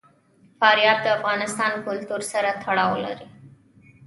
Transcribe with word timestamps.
فاریاب 0.59 0.97
د 1.03 1.07
افغان 1.17 1.39
کلتور 1.87 2.21
سره 2.31 2.49
تړاو 2.63 2.93
لري. 3.05 3.27